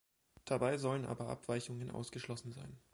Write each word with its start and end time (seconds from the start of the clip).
Dabei 0.45 0.79
sollen 0.79 1.05
aber 1.05 1.27
Abweichungen 1.27 1.91
ausgeschlossen 1.91 2.51
sein. 2.51 2.79